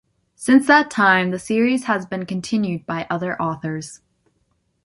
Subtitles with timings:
[0.33, 4.01] Since that time, the series has been continued by other authors.